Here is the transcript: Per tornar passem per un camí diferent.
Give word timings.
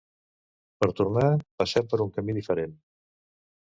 Per 0.85 0.89
tornar 1.01 1.27
passem 1.63 1.89
per 1.95 2.03
un 2.09 2.13
camí 2.19 2.39
diferent. 2.43 2.79